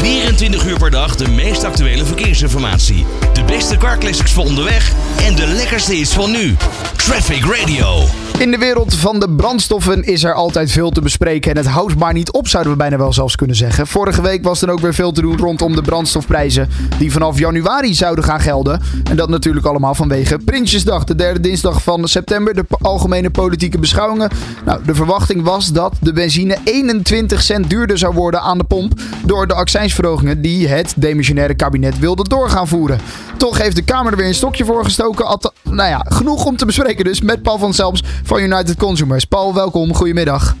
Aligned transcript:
24 0.00 0.66
uur 0.66 0.78
per 0.78 0.90
dag 0.90 1.16
de 1.16 1.28
meest 1.28 1.64
actuele 1.64 2.04
verkeersinformatie. 2.04 3.06
De 3.32 3.44
beste 3.44 3.76
carclassics 3.76 4.32
voor 4.32 4.44
onderweg 4.44 4.92
en 5.26 5.34
de 5.34 5.46
lekkerste 5.46 5.94
hits 5.94 6.12
van 6.12 6.30
nu. 6.30 6.56
Traffic 6.96 7.44
Radio. 7.44 8.19
In 8.40 8.50
de 8.50 8.58
wereld 8.58 8.94
van 8.94 9.20
de 9.20 9.30
brandstoffen 9.30 10.04
is 10.04 10.24
er 10.24 10.34
altijd 10.34 10.70
veel 10.70 10.90
te 10.90 11.00
bespreken. 11.00 11.50
En 11.50 11.56
het 11.56 11.66
houdt 11.66 11.96
maar 11.96 12.12
niet 12.12 12.30
op, 12.30 12.48
zouden 12.48 12.72
we 12.72 12.78
bijna 12.78 12.96
wel 12.96 13.12
zelfs 13.12 13.36
kunnen 13.36 13.56
zeggen. 13.56 13.86
Vorige 13.86 14.22
week 14.22 14.44
was 14.44 14.62
er 14.62 14.70
ook 14.70 14.80
weer 14.80 14.94
veel 14.94 15.12
te 15.12 15.20
doen 15.20 15.38
rondom 15.38 15.74
de 15.74 15.82
brandstofprijzen. 15.82 16.68
Die 16.98 17.12
vanaf 17.12 17.38
januari 17.38 17.94
zouden 17.94 18.24
gaan 18.24 18.40
gelden. 18.40 18.80
En 19.10 19.16
dat 19.16 19.28
natuurlijk 19.28 19.66
allemaal 19.66 19.94
vanwege 19.94 20.38
Prinsjesdag, 20.38 21.04
de 21.04 21.14
derde 21.14 21.40
dinsdag 21.40 21.82
van 21.82 22.08
september. 22.08 22.54
De 22.54 22.64
algemene 22.80 23.30
politieke 23.30 23.78
beschouwingen. 23.78 24.30
Nou, 24.64 24.84
de 24.84 24.94
verwachting 24.94 25.42
was 25.42 25.72
dat 25.72 25.94
de 26.00 26.12
benzine 26.12 26.58
21 26.64 27.42
cent 27.42 27.70
duurder 27.70 27.98
zou 27.98 28.14
worden 28.14 28.40
aan 28.40 28.58
de 28.58 28.64
pomp. 28.64 29.00
Door 29.24 29.46
de 29.46 29.54
accijnsverhogingen 29.54 30.42
die 30.42 30.68
het 30.68 30.94
demissionaire 30.96 31.54
kabinet 31.54 31.98
wilde 31.98 32.22
doorgaan 32.22 32.68
voeren. 32.68 33.00
Toch 33.36 33.58
heeft 33.58 33.76
de 33.76 33.82
Kamer 33.82 34.12
er 34.12 34.18
weer 34.18 34.26
een 34.26 34.34
stokje 34.34 34.64
voor 34.64 34.84
gestoken. 34.84 35.26
Nou 35.70 35.88
ja, 35.88 36.04
genoeg 36.08 36.44
om 36.44 36.56
te 36.56 36.66
bespreken 36.66 37.04
dus 37.04 37.20
met 37.20 37.42
Paul 37.42 37.58
van 37.58 37.72
Selms 37.72 38.02
van 38.24 38.40
United 38.40 38.76
Consumers. 38.76 39.24
Paul, 39.24 39.54
welkom. 39.54 39.94
Goedemiddag. 39.94 40.56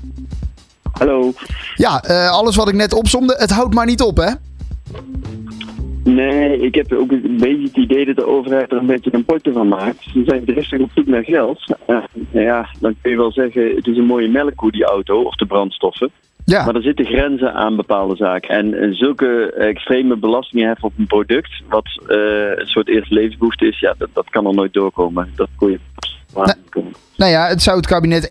Hallo. 0.92 1.32
Ja, 1.74 2.02
eh, 2.02 2.30
alles 2.30 2.56
wat 2.56 2.68
ik 2.68 2.74
net 2.74 2.94
opzomde, 2.94 3.34
het 3.38 3.50
houdt 3.50 3.74
maar 3.74 3.86
niet 3.86 4.00
op, 4.00 4.16
hè? 4.16 4.30
Nee, 6.04 6.60
ik 6.60 6.74
heb 6.74 6.92
ook 6.92 7.10
een 7.10 7.36
beetje 7.38 7.66
het 7.66 7.76
idee 7.76 8.06
dat 8.06 8.16
de 8.16 8.26
overheid 8.26 8.70
er 8.70 8.78
een 8.78 8.86
beetje 8.86 9.14
een 9.14 9.24
potje 9.24 9.52
van 9.52 9.68
maakt. 9.68 10.02
Ze 10.02 10.22
zijn 10.26 10.44
driftig 10.44 10.80
op 10.80 10.90
zoek 10.94 11.06
naar 11.06 11.24
geld. 11.24 11.76
Eh, 11.86 12.02
ja, 12.30 12.68
dan 12.80 12.94
kun 13.02 13.10
je 13.10 13.16
wel 13.16 13.32
zeggen, 13.32 13.76
het 13.76 13.86
is 13.86 13.96
een 13.96 14.06
mooie 14.06 14.28
melkkoe, 14.28 14.70
die 14.70 14.84
auto, 14.84 15.22
of 15.22 15.34
de 15.34 15.46
brandstoffen. 15.46 16.10
Ja, 16.50 16.64
Maar 16.64 16.74
er 16.74 16.82
zitten 16.82 17.06
grenzen 17.06 17.54
aan 17.54 17.76
bepaalde 17.76 18.16
zaken. 18.16 18.48
En 18.48 18.74
eh, 18.74 18.90
zulke 18.90 19.52
extreme 19.52 20.16
belastingen 20.16 20.66
heffen 20.66 20.84
op 20.84 20.92
een 20.98 21.06
product, 21.06 21.62
wat 21.68 21.86
eh, 22.06 22.16
een 22.56 22.66
soort 22.66 22.88
eerste 22.88 23.14
levensbehoefte 23.14 23.66
is, 23.66 23.78
ja, 23.78 23.94
dat, 23.98 24.08
dat 24.12 24.30
kan 24.30 24.46
er 24.46 24.54
nooit 24.54 24.72
doorkomen. 24.72 25.32
Dat 25.34 25.48
kon 25.56 25.70
je 25.70 25.78
komen. 26.68 26.92
nou 27.16 27.30
ja, 27.30 27.46
het 27.46 27.62
zou 27.62 27.76
het 27.76 27.86
kabinet 27.86 28.28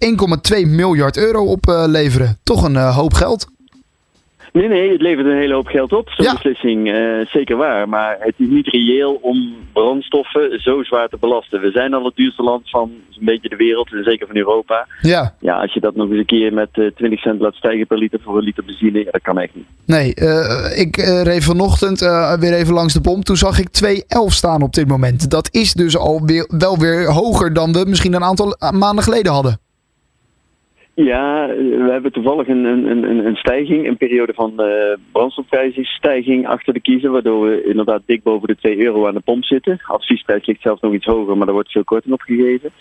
1,2 0.54 0.68
miljard 0.68 1.18
euro 1.18 1.46
opleveren. 1.46 2.38
Toch 2.44 2.64
een 2.64 2.76
eh, 2.76 2.96
hoop 2.96 3.14
geld. 3.14 3.48
Nee, 4.54 4.68
nee, 4.68 4.92
het 4.92 5.02
levert 5.02 5.26
een 5.28 5.38
hele 5.38 5.54
hoop 5.54 5.68
geld 5.68 5.94
op, 5.94 6.10
zo'n 6.10 6.26
Ja. 6.26 6.32
beslissing. 6.34 6.92
eh, 6.92 7.26
zeker 7.28 7.58
waar. 7.58 7.90
Maar 7.90 8.18
het 8.20 8.34
is 8.38 8.48
niet 8.48 8.68
reëel 8.68 9.14
om 9.22 9.56
brandstoffen 9.74 10.62
zo 10.62 10.84
zwaar 10.84 11.08
te 11.10 11.18
belasten. 11.20 11.62
We 11.62 11.72
zijn 11.72 11.94
al 11.94 12.06
het 12.06 12.16
duurste 12.16 12.44
land 12.44 12.70
van 12.70 12.92
zo'n 13.10 13.26
beetje 13.26 13.50
de 13.50 13.56
wereld, 13.56 13.94
en 13.94 14.04
zeker 14.04 14.28
van 14.28 14.36
Europa. 14.36 14.88
Ja, 15.02 15.36
Ja, 15.40 15.56
als 15.62 15.74
je 15.74 15.80
dat 15.80 15.96
nog 15.96 16.10
eens 16.10 16.18
een 16.20 16.26
keer 16.26 16.54
met 16.54 16.70
eh, 16.72 16.86
20 16.96 17.20
cent 17.20 17.40
laat 17.42 17.56
stijgen 17.56 17.88
per 17.88 17.98
liter 17.98 18.20
voor 18.24 18.38
een 18.38 18.44
liter 18.44 18.64
benzine, 18.66 19.00
ja, 19.00 19.12
dat 19.12 19.22
kan 19.22 19.38
echt 19.40 19.56
niet. 19.56 19.66
nee. 19.86 20.14
eh, 20.16 20.80
ik 20.80 20.96
reed 21.24 21.44
vanochtend 21.44 22.00
weer 22.40 22.54
even 22.54 22.74
langs 22.74 22.94
de 22.94 23.02
pomp. 23.02 23.24
Toen 23.24 23.36
zag 23.38 23.60
ik 23.60 23.68
2,11 23.72 24.34
staan 24.34 24.62
op 24.62 24.74
dit 24.74 24.88
moment. 24.88 25.30
Dat 25.32 25.48
is 25.52 25.74
dus 25.74 25.98
al 25.98 26.22
weer, 26.26 26.50
wel 26.58 26.78
weer 26.78 27.12
hoger 27.12 27.54
dan 27.54 27.72
we 27.74 27.84
misschien 27.88 28.14
een 28.14 28.24
aantal 28.24 28.56
maanden 28.74 29.04
geleden 29.04 29.32
hadden. 29.32 29.60
Ja, 31.06 31.50
eh, 31.50 31.56
we 31.58 31.90
hebben 31.92 32.12
toevallig 32.12 32.48
een, 32.48 32.64
een, 32.64 33.26
een, 33.26 33.36
stijging, 33.36 33.88
een 33.88 33.98
periode 33.98 34.34
van 34.34 34.60
eh 34.60 34.98
brandstofprijsstijging 35.12 36.48
achter 36.48 36.74
de 36.74 36.80
kiezer, 36.80 37.12
waardoor 37.12 37.50
we 37.50 37.64
inderdaad 37.64 38.02
dik 38.06 38.24
boven 38.24 38.48
de 38.48 38.56
2 38.56 38.78
euro 38.80 39.08
aan 39.08 39.14
de 39.14 39.20
pomp 39.20 39.44
zitten. 39.44 39.80
Adviesprijs 39.84 40.46
ligt 40.46 40.62
zelfs 40.62 40.82
nog 40.82 40.94
iets 40.94 41.06
hoger, 41.06 41.38
maar 41.38 41.46
daar 41.46 41.56
wordt 41.56 41.72
veel 41.72 41.84
korting 41.84 42.14
op 42.14 42.22
gegeven. 42.22 42.72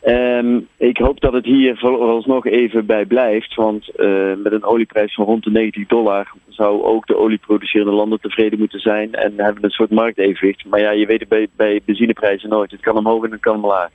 Ehm, 0.00 0.60
ik 0.76 0.98
hoop 0.98 1.20
dat 1.20 1.32
het 1.32 1.44
hier 1.44 1.76
vooralsnog 1.76 2.46
even 2.46 2.86
bij 2.86 3.04
blijft, 3.04 3.54
want 3.54 3.88
eh, 3.88 4.32
met 4.42 4.52
een 4.52 4.64
olieprijs 4.64 5.14
van 5.14 5.24
rond 5.24 5.44
de 5.44 5.50
90 5.50 5.86
dollar 5.86 6.32
zou 6.48 6.82
ook 6.82 7.06
de 7.06 7.16
olieproducerende 7.16 7.92
landen 7.92 8.20
tevreden 8.20 8.58
moeten 8.58 8.80
zijn 8.80 9.14
en 9.14 9.32
hebben 9.36 9.64
een 9.64 9.70
soort 9.70 9.90
marktevenwicht. 9.90 10.64
Maar 10.64 10.80
ja, 10.80 10.90
je 10.90 11.06
weet 11.06 11.20
het 11.20 11.28
bij, 11.28 11.48
bij 11.56 11.80
benzineprijzen 11.84 12.48
nooit. 12.48 12.70
Het 12.70 12.80
kan 12.80 12.96
omhoog 12.96 13.24
en 13.24 13.30
het 13.30 13.40
kan 13.40 13.54
omlaag. 13.54 13.90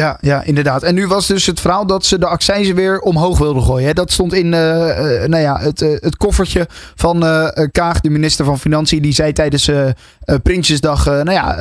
Ja, 0.00 0.18
ja, 0.20 0.44
inderdaad. 0.44 0.82
En 0.82 0.94
nu 0.94 1.06
was 1.06 1.26
dus 1.26 1.46
het 1.46 1.60
verhaal 1.60 1.86
dat 1.86 2.04
ze 2.04 2.18
de 2.18 2.26
accijnzen 2.26 2.74
weer 2.74 3.00
omhoog 3.00 3.38
wilden 3.38 3.62
gooien. 3.62 3.86
Hè? 3.86 3.92
Dat 3.92 4.10
stond 4.10 4.32
in 4.32 4.52
eh, 4.52 5.22
eh, 5.22 5.28
nou 5.28 5.42
ja, 5.42 5.56
het, 5.58 5.82
eh, 5.82 5.90
het 5.90 6.16
koffertje 6.16 6.66
van 6.94 7.20
Kaag, 7.72 8.00
de 8.00 8.10
minister 8.10 8.44
van 8.44 8.58
Financiën. 8.58 9.02
Die 9.02 9.12
zei 9.12 9.32
tijdens 9.32 9.70
Prinsjesdag, 10.42 11.04
nou 11.04 11.30
ja, 11.30 11.56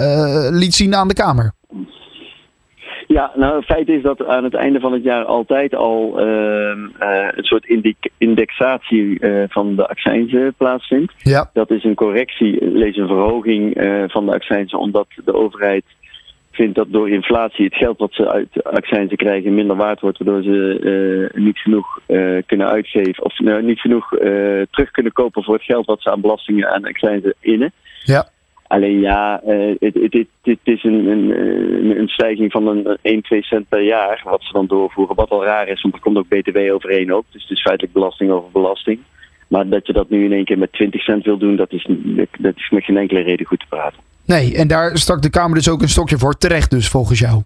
liet 0.51 0.73
zien 0.73 0.95
aan 0.95 1.07
de 1.07 1.13
Kamer. 1.13 1.53
Ja, 3.07 3.31
nou 3.35 3.55
het 3.55 3.65
feit 3.65 3.89
is 3.89 4.01
dat 4.01 4.25
aan 4.25 4.43
het 4.43 4.53
einde 4.53 4.79
van 4.79 4.93
het 4.93 5.03
jaar 5.03 5.25
altijd 5.25 5.75
al 5.75 6.19
ehm, 6.19 6.79
eh, 6.99 7.27
een 7.35 7.43
soort 7.43 7.65
indexatie 8.17 9.19
van 9.49 9.75
de 9.75 9.87
accijnzen 9.87 10.53
plaatsvindt. 10.57 11.13
Ja, 11.17 11.49
Dat 11.53 11.71
is 11.71 11.83
een 11.83 11.95
correctie, 11.95 12.71
lees 12.71 12.97
een 12.97 13.07
verhoging 13.07 13.73
van 14.07 14.25
de 14.25 14.31
accijnzen, 14.31 14.79
omdat 14.79 15.07
de 15.25 15.33
overheid 15.33 15.83
vindt 16.61 16.75
dat 16.75 16.91
door 16.91 17.09
inflatie 17.09 17.65
het 17.65 17.75
geld 17.75 17.97
wat 17.97 18.13
ze 18.13 18.31
uit 18.31 18.63
accijnzen 18.63 19.17
krijgen 19.17 19.53
minder 19.53 19.75
waard 19.75 19.99
wordt, 19.99 20.17
waardoor 20.17 20.43
ze 20.43 20.57
eh, 21.33 21.41
niet 21.43 21.57
genoeg 21.57 21.99
eh, 22.05 22.37
kunnen 22.45 22.67
uitgeven 22.67 23.23
of 23.23 23.39
nou, 23.39 23.63
niet 23.63 23.79
genoeg 23.79 24.13
eh, 24.13 24.61
terug 24.71 24.91
kunnen 24.91 25.11
kopen 25.11 25.43
voor 25.43 25.53
het 25.53 25.63
geld 25.63 25.85
wat 25.85 26.01
ze 26.01 26.11
aan 26.11 26.21
belastingen 26.21 26.67
en 26.67 26.85
accijnzen 26.85 27.33
innen. 27.39 27.71
ja, 28.03 28.29
Alleen 28.67 28.99
ja, 28.99 29.41
het, 29.79 30.59
is 30.63 30.83
een, 30.83 31.07
een, 31.07 31.29
een, 31.29 31.99
een 31.99 32.07
stijging 32.07 32.51
van 32.51 32.67
een 32.67 32.97
1, 33.01 33.21
2 33.21 33.43
cent 33.43 33.69
per 33.69 33.81
jaar 33.81 34.21
wat 34.23 34.43
ze 34.43 34.53
dan 34.53 34.67
doorvoeren. 34.67 35.15
Wat 35.15 35.29
al 35.29 35.43
raar 35.43 35.67
is, 35.67 35.81
want 35.81 35.93
er 35.93 35.99
komt 35.99 36.17
ook 36.17 36.27
BTW 36.27 36.57
overheen 36.57 37.13
ook. 37.13 37.25
Dus 37.31 37.41
het 37.41 37.51
is 37.51 37.61
feitelijk 37.61 37.93
belasting 37.93 38.31
over 38.31 38.51
belasting. 38.51 38.99
Maar 39.47 39.67
dat 39.67 39.87
je 39.87 39.93
dat 39.93 40.09
nu 40.09 40.25
in 40.25 40.33
één 40.33 40.45
keer 40.45 40.57
met 40.57 40.73
20 40.73 41.01
cent 41.01 41.25
wil 41.25 41.37
doen, 41.37 41.55
dat 41.55 41.71
is, 41.73 41.87
dat 42.39 42.55
is 42.55 42.69
met 42.69 42.83
geen 42.83 42.97
enkele 42.97 43.19
reden 43.19 43.45
goed 43.45 43.59
te 43.59 43.65
praten. 43.69 44.10
Nee. 44.31 44.55
En 44.55 44.67
daar 44.67 44.97
stak 44.97 45.21
de 45.21 45.29
Kamer 45.29 45.55
dus 45.55 45.69
ook 45.69 45.81
een 45.81 45.89
stokje 45.89 46.17
voor. 46.17 46.33
Terecht 46.33 46.69
dus, 46.69 46.89
volgens 46.89 47.19
jou. 47.19 47.41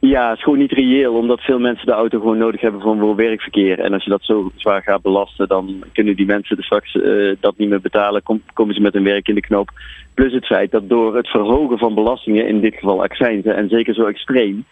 Ja, 0.00 0.28
het 0.28 0.36
is 0.36 0.42
gewoon 0.42 0.58
niet 0.58 0.72
reëel, 0.72 1.14
omdat 1.14 1.40
veel 1.40 1.58
mensen 1.58 1.86
de 1.86 1.92
auto 1.92 2.18
gewoon 2.18 2.38
nodig 2.38 2.60
hebben 2.60 2.80
voor 2.80 3.16
werkverkeer. 3.16 3.80
En 3.80 3.92
als 3.92 4.04
je 4.04 4.10
dat 4.10 4.22
zo 4.22 4.50
zwaar 4.56 4.82
gaat 4.82 5.02
belasten, 5.02 5.48
dan 5.48 5.84
kunnen 5.92 6.16
die 6.16 6.26
mensen 6.26 6.56
er 6.56 6.64
straks 6.64 6.94
eh, 6.94 7.36
dat 7.40 7.54
niet 7.56 7.68
meer 7.68 7.80
betalen. 7.80 8.22
Kom, 8.22 8.42
komen 8.52 8.74
ze 8.74 8.80
met 8.80 8.92
hun 8.92 9.04
werk 9.04 9.28
in 9.28 9.34
de 9.34 9.40
knoop. 9.40 9.70
Plus 10.14 10.32
het 10.32 10.46
feit 10.46 10.70
dat 10.70 10.88
door 10.88 11.16
het 11.16 11.28
verhogen 11.28 11.78
van 11.78 11.94
belastingen, 11.94 12.48
in 12.48 12.60
dit 12.60 12.74
geval 12.74 13.02
accijnzen, 13.02 13.56
en 13.56 13.68
zeker 13.68 13.94
zo 13.94 14.06
extreem, 14.06 14.64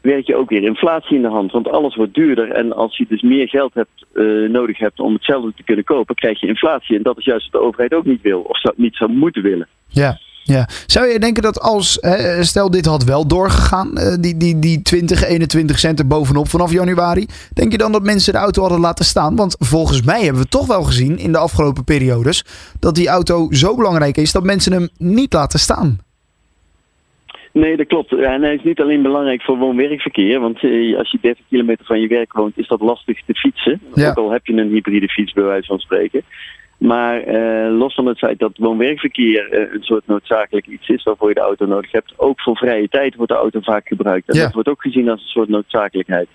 werk 0.00 0.26
je 0.26 0.36
ook 0.36 0.50
weer 0.50 0.62
inflatie 0.62 1.16
in 1.16 1.22
de 1.22 1.28
hand. 1.28 1.52
Want 1.52 1.68
alles 1.68 1.94
wordt 1.94 2.14
duurder. 2.14 2.50
En 2.50 2.72
als 2.72 2.96
je 2.96 3.06
dus 3.08 3.22
meer 3.22 3.48
geld 3.48 3.74
hebt, 3.74 4.06
eh, 4.14 4.24
nodig 4.48 4.78
hebt 4.78 5.00
om 5.00 5.12
hetzelfde 5.12 5.52
te 5.56 5.62
kunnen 5.62 5.84
kopen, 5.84 6.14
krijg 6.14 6.40
je 6.40 6.46
inflatie. 6.46 6.96
En 6.96 7.02
dat 7.02 7.18
is 7.18 7.24
juist 7.24 7.50
wat 7.50 7.60
de 7.60 7.66
overheid 7.66 7.94
ook 7.94 8.04
niet 8.04 8.22
wil, 8.22 8.40
of 8.40 8.60
zou, 8.60 8.74
niet 8.76 8.96
zou 8.96 9.12
moeten 9.12 9.42
willen. 9.42 9.68
Ja. 9.88 10.18
Ja. 10.44 10.68
Zou 10.86 11.06
je 11.06 11.18
denken 11.18 11.42
dat 11.42 11.60
als, 11.60 11.98
stel 12.40 12.70
dit 12.70 12.86
had 12.86 13.04
wel 13.04 13.26
doorgegaan, 13.26 13.96
eh, 13.96 14.14
die, 14.20 14.36
die, 14.36 14.58
die 14.58 14.82
20, 14.82 15.24
21 15.24 15.78
cent 15.78 15.98
er 15.98 16.06
bovenop 16.06 16.48
vanaf 16.48 16.72
januari, 16.72 17.26
denk 17.54 17.72
je 17.72 17.78
dan 17.78 17.92
dat 17.92 18.02
mensen 18.02 18.32
de 18.32 18.38
auto 18.38 18.60
hadden 18.60 18.80
laten 18.80 19.04
staan? 19.04 19.36
Want 19.36 19.56
volgens 19.58 20.02
mij 20.02 20.22
hebben 20.22 20.42
we 20.42 20.48
toch 20.48 20.66
wel 20.66 20.82
gezien 20.82 21.18
in 21.18 21.32
de 21.32 21.38
afgelopen 21.38 21.84
periodes 21.84 22.44
dat 22.80 22.94
die 22.94 23.08
auto 23.08 23.48
zo 23.50 23.76
belangrijk 23.76 24.16
is 24.16 24.32
dat 24.32 24.44
mensen 24.44 24.72
hem 24.72 24.88
niet 24.98 25.32
laten 25.32 25.58
staan. 25.58 25.98
Nee, 27.52 27.76
dat 27.76 27.86
klopt. 27.86 28.12
En 28.12 28.42
hij 28.42 28.54
is 28.54 28.62
niet 28.62 28.80
alleen 28.80 29.02
belangrijk 29.02 29.42
voor 29.42 29.58
woon-werkverkeer. 29.58 30.40
Want 30.40 30.62
eh, 30.64 30.96
als 30.96 31.10
je 31.10 31.18
30 31.20 31.44
kilometer 31.48 31.84
van 31.84 32.00
je 32.00 32.08
werk 32.08 32.32
woont, 32.32 32.58
is 32.58 32.68
dat 32.68 32.80
lastig 32.80 33.24
te 33.24 33.34
fietsen. 33.34 33.80
Ja. 33.94 34.08
Ook 34.08 34.16
al 34.16 34.30
heb 34.30 34.46
je 34.46 34.52
een 34.52 34.70
hybride 34.72 35.08
fiets, 35.08 35.32
bij 35.32 35.44
wijze 35.44 35.66
van 35.66 35.78
spreken. 35.78 36.22
Maar 36.82 37.22
eh, 37.22 37.76
los 37.78 37.94
van 37.94 38.06
het 38.06 38.18
feit 38.18 38.38
dat 38.38 38.56
woon-werkverkeer 38.56 39.50
eh, 39.52 39.72
een 39.72 39.82
soort 39.82 40.06
noodzakelijk 40.06 40.66
iets 40.66 40.88
is 40.88 41.02
waarvoor 41.02 41.28
je 41.28 41.34
de 41.34 41.40
auto 41.40 41.66
nodig 41.66 41.92
hebt, 41.92 42.14
ook 42.16 42.40
voor 42.40 42.56
vrije 42.56 42.88
tijd 42.88 43.14
wordt 43.14 43.32
de 43.32 43.38
auto 43.38 43.60
vaak 43.60 43.86
gebruikt. 43.86 44.28
En 44.28 44.36
Ja. 44.36 44.42
dat 44.42 44.52
wordt 44.52 44.68
ook 44.68 44.82
gezien 44.82 45.08
als 45.08 45.20
een 45.20 45.26
soort 45.28 45.48
noodzakelijkheid. 45.48 46.28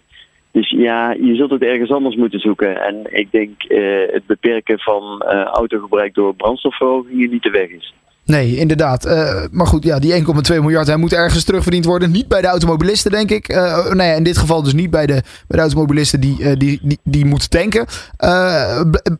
Dus 0.52 0.70
ja, 0.70 1.12
je 1.12 1.36
zult 1.36 1.52
het 1.52 1.62
ergens 1.64 1.92
anders 1.92 2.16
moeten 2.16 2.40
zoeken. 2.40 2.82
En 2.82 3.02
ik 3.10 3.32
denk 3.32 3.64
eh, 3.64 4.14
het 4.14 4.26
beperken 4.26 4.80
van 4.80 5.22
autogebruik 5.52 6.14
door 6.14 6.36
brandstofverhogingen 6.36 7.30
niet 7.30 7.44
de 7.44 7.50
weg 7.50 7.70
is. 7.70 7.94
Nee, 8.28 8.56
inderdaad. 8.56 9.06
Eh, 9.06 9.46
maar 9.52 9.66
goed, 9.66 9.84
ja, 9.84 10.00
die 10.00 10.14
1,2 10.14 10.62
miljard 10.62 10.88
hij 10.88 10.98
moet 10.98 11.14
ergens 11.14 11.44
terugverdiend 11.44 11.86
worden. 11.86 12.12
Niet 12.12 12.28
bij 12.28 12.42
de 12.42 12.48
automobilisten, 12.48 13.12
denk 13.12 13.30
ik. 13.32 13.48
Eh 13.48 13.86
nou 13.86 14.04
ja, 14.04 14.14
in 14.14 14.24
dit 14.24 14.38
geval 14.38 14.64
dus 14.64 14.74
niet 14.74 14.90
bij 14.90 15.06
de, 15.06 15.22
bij 15.48 15.58
de 15.58 15.60
automobilisten 15.60 16.20
die, 16.20 16.44
eh, 16.44 16.58
die, 16.58 16.80
die, 16.84 16.98
die 17.04 17.26
moeten 17.26 17.50
tanken. 17.50 17.86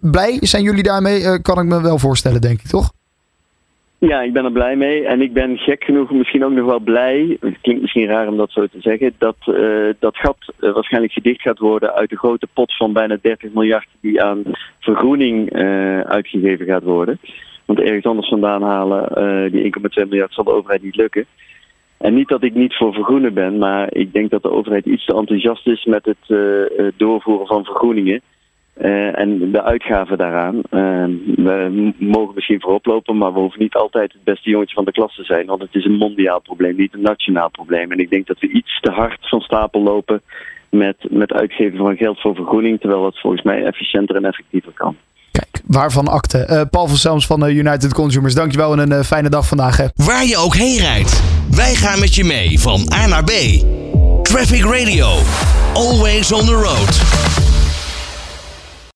Blij 0.02 0.38
zijn 0.42 0.64
jullie 0.64 0.84
daarmee? 0.84 1.42
Kan 1.42 1.60
ik 1.60 1.66
me 1.66 1.82
wel 1.82 2.00
voorstellen, 2.00 2.42
denk 2.42 2.60
ik, 2.60 2.68
toch? 2.68 2.92
Ja, 4.00 4.22
ik 4.22 4.34
ben 4.34 4.46
er 4.46 4.52
blij 4.52 4.76
mee. 4.76 5.06
En 5.06 5.22
ik 5.22 5.34
ben 5.34 5.58
gek 5.58 5.84
genoeg 5.84 6.12
misschien 6.12 6.46
ook 6.46 6.52
nog 6.52 6.66
wel 6.66 6.80
blij. 6.80 7.38
Het 7.40 7.58
klinkt 7.62 7.82
misschien 7.82 8.08
raar 8.08 8.28
om 8.28 8.38
dat 8.38 8.52
zo 8.52 8.66
te 8.66 8.82
zeggen. 8.82 9.14
Dat 9.18 9.36
dat 10.00 10.18
gat 10.18 10.38
waarschijnlijk 10.60 11.14
gedicht 11.14 11.42
gaat 11.42 11.60
worden 11.60 11.94
uit 11.94 12.10
de 12.10 12.18
grote 12.18 12.48
pot 12.54 12.78
van 12.78 12.94
bijna 12.94 13.18
30 13.22 13.52
miljard 13.54 13.88
die 14.02 14.24
aan 14.24 14.44
vergroening 14.80 15.54
uitgegeven 16.04 16.66
gaat 16.66 16.84
worden. 16.84 17.20
Want 17.68 17.80
ergens 17.80 18.06
anders 18.06 18.30
vandaan 18.30 18.62
halen, 18.62 19.08
eh, 19.10 19.52
die 19.52 19.64
1,2 19.64 20.06
miljard 20.06 20.34
zal 20.34 20.44
de 20.44 20.52
overheid 20.52 20.84
niet 20.84 20.96
lukken. 20.96 21.26
En 21.98 22.14
niet 22.14 22.28
dat 22.28 22.44
ik 22.44 22.54
niet 22.54 22.76
voor 22.76 22.94
vergroenen 22.94 23.34
ben, 23.34 23.58
maar 23.58 23.96
ik 23.96 24.14
denk 24.14 24.30
dat 24.30 24.42
de 24.42 24.52
overheid 24.52 24.86
iets 24.86 25.06
te 25.06 25.16
enthousiast 25.16 25.68
is 25.68 25.86
met 25.86 26.06
het 26.06 26.18
eh, 26.28 26.88
doorvoeren 26.98 27.48
van 27.48 27.64
vergroeningen. 27.64 28.22
Eh, 28.74 29.20
en 29.20 29.52
de 29.52 29.64
uitgaven 29.64 30.18
daaraan. 30.18 30.62
We 31.36 31.94
mogen 31.98 32.36
misschien 32.36 32.62
voorop 32.62 32.86
lopen, 32.86 33.18
maar 33.18 33.34
we 33.34 33.40
hoeven 33.40 33.62
niet 33.62 33.76
altijd 33.76 34.14
het 34.14 34.24
beste 34.24 34.50
jongetje 34.50 34.76
van 34.76 34.86
de 34.86 34.92
klas 34.92 35.16
te 35.16 35.24
zijn. 35.24 35.46
Want 35.46 35.62
het 35.62 35.76
is 35.76 35.86
een 35.86 35.98
mondiaal 35.98 36.40
probleem, 36.40 36.76
niet 36.76 36.94
een 36.94 37.02
nationaal 37.02 37.50
probleem. 37.50 37.92
En 37.92 38.00
ik 38.00 38.10
denk 38.10 38.28
dat 38.28 38.40
we 38.40 38.48
iets 38.48 38.80
te 38.80 38.92
hard 38.92 39.30
van 39.30 39.42
stapel 39.42 39.82
lopen 39.82 40.22
met, 40.70 40.98
met 41.10 41.34
uitgeven 41.34 41.78
van 41.78 41.98
geld 41.98 42.22
voor 42.22 42.36
vergroening. 42.36 42.80
Terwijl 42.80 43.02
dat 43.02 43.20
volgens 43.20 43.42
mij 43.42 43.64
efficiënter 43.64 44.16
en 44.16 44.26
effectiever 44.26 44.72
kan. 44.74 44.96
Waarvan 45.68 46.08
akte. 46.08 46.48
Uh, 46.50 46.62
Paul 46.70 46.88
van 46.88 46.98
Selms 46.98 47.26
van 47.26 47.48
United 47.48 47.94
Consumers, 47.94 48.34
dankjewel 48.34 48.80
en 48.80 48.92
een 48.92 49.06
fijne 49.06 49.30
dag 49.30 49.48
vandaag. 49.48 49.78
Hè. 49.78 49.86
Waar 49.96 50.26
je 50.26 50.38
ook 50.38 50.56
heen 50.56 50.78
rijdt, 50.78 51.22
wij 51.52 51.76
gaan 51.76 52.00
met 52.00 52.16
je 52.16 52.24
mee 52.24 52.60
van 52.60 52.92
A 52.94 53.08
naar 53.08 53.24
B. 53.24 53.32
Traffic 54.22 54.64
Radio, 54.64 55.18
always 55.74 56.32
on 56.32 56.46
the 56.46 56.54
road. 56.54 57.47